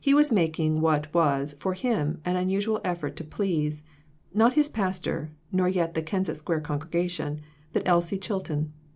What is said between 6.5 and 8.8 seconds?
congregation, but Elsie Chilton.